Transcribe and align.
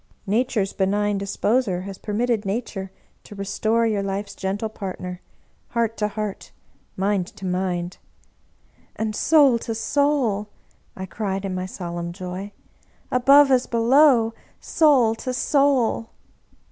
Nature's 0.25 0.73
benign 0.73 1.19
Disposer 1.19 1.81
has 1.81 1.99
permitted 1.99 2.43
Nature 2.43 2.89
to 3.23 3.35
restore 3.35 3.85
your 3.85 4.01
life's 4.01 4.33
gentle 4.33 4.67
partner, 4.67 5.21
heart 5.67 5.95
to 5.97 6.07
heart, 6.07 6.51
mind 6.97 7.27
to 7.27 7.45
mind 7.45 7.99
""And 8.95 9.15
soul 9.15 9.59
to 9.59 9.75
soul," 9.75 10.49
I 10.95 11.05
cried 11.05 11.45
in 11.45 11.53
my 11.53 11.67
solemn 11.67 12.13
joy." 12.13 12.51
Above 13.11 13.51
as 13.51 13.67
below, 13.67 14.33
soul 14.59 15.13
to 15.21 15.35
soul 15.35 16.09